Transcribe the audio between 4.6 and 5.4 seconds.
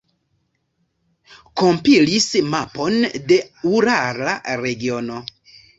regiono.